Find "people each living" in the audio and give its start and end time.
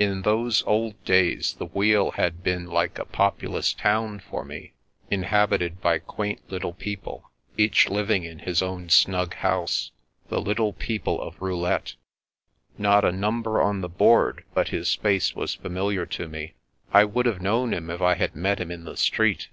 6.72-8.24